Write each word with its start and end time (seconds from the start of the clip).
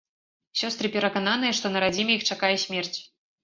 Сёстры 0.61 0.87
перакананыя, 0.95 1.55
што 1.59 1.73
на 1.77 1.85
радзіме 1.87 2.19
іх 2.19 2.29
чакае 2.33 2.53
смерць. 2.67 2.95